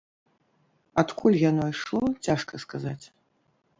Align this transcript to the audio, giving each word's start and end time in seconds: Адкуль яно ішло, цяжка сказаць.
Адкуль 1.01 1.37
яно 1.49 1.63
ішло, 1.73 2.01
цяжка 2.29 2.53
сказаць. 2.65 3.05